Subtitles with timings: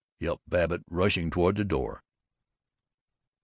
[0.19, 2.03] yelped Babbitt, rushing toward the door.